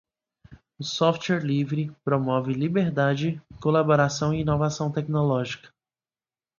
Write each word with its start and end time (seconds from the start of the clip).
O 0.79 0.83
software 0.83 1.41
livre 1.45 1.95
promove 2.03 2.53
liberdade, 2.55 3.39
colaboração 3.61 4.33
e 4.33 4.39
inovação 4.41 4.91
tecnológica. 4.91 5.71